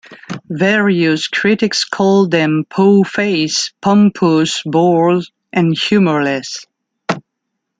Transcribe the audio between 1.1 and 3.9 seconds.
critics called them "po-faced",